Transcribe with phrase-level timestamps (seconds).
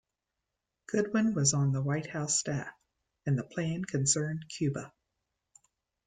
[0.87, 2.73] Goodwin was on the White House staff,
[3.27, 4.91] and the plan concerned Cuba.